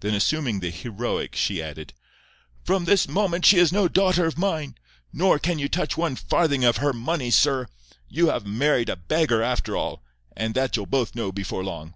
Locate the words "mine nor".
4.36-5.38